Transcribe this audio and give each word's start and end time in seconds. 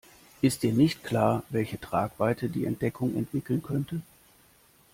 Ist 0.41 0.63
dir 0.63 0.73
nicht 0.73 1.03
klar, 1.03 1.43
welche 1.49 1.79
Tragweite 1.79 2.49
die 2.49 2.65
Entdeckung 2.65 3.15
entwickeln 3.15 3.61
könnte? 3.61 4.01